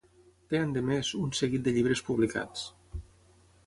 Té, 0.53 0.61
endemés, 0.67 1.11
un 1.25 1.37
seguit 1.41 1.69
de 1.69 1.77
llibres 1.79 2.05
publicats. 2.11 2.69